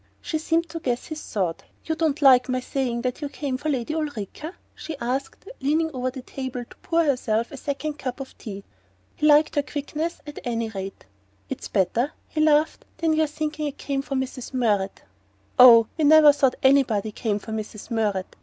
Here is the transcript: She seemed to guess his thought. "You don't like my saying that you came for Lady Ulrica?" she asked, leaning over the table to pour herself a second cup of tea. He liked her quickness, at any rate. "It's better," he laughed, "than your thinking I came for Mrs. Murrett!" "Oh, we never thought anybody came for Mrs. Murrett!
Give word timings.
She 0.19 0.39
seemed 0.39 0.67
to 0.69 0.79
guess 0.79 1.05
his 1.05 1.21
thought. 1.21 1.61
"You 1.85 1.93
don't 1.93 2.23
like 2.23 2.49
my 2.49 2.59
saying 2.59 3.03
that 3.03 3.21
you 3.21 3.29
came 3.29 3.55
for 3.57 3.69
Lady 3.69 3.93
Ulrica?" 3.93 4.55
she 4.73 4.97
asked, 4.97 5.47
leaning 5.59 5.91
over 5.93 6.09
the 6.09 6.23
table 6.23 6.65
to 6.65 6.75
pour 6.77 7.03
herself 7.03 7.51
a 7.51 7.57
second 7.57 7.99
cup 7.99 8.19
of 8.19 8.35
tea. 8.39 8.63
He 9.15 9.27
liked 9.27 9.53
her 9.57 9.61
quickness, 9.61 10.19
at 10.25 10.39
any 10.43 10.69
rate. 10.69 11.05
"It's 11.49 11.67
better," 11.67 12.13
he 12.27 12.41
laughed, 12.41 12.83
"than 12.97 13.13
your 13.13 13.27
thinking 13.27 13.67
I 13.67 13.71
came 13.73 14.01
for 14.01 14.15
Mrs. 14.15 14.55
Murrett!" 14.55 15.03
"Oh, 15.59 15.85
we 15.99 16.03
never 16.03 16.33
thought 16.33 16.55
anybody 16.63 17.11
came 17.11 17.37
for 17.37 17.51
Mrs. 17.51 17.91
Murrett! 17.91 18.35